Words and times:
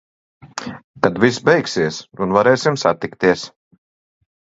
Kad 1.07 1.19
viss 1.23 1.37
beigsies 1.49 1.99
un 2.27 2.33
varēsim 2.37 2.79
satikties. 2.85 3.45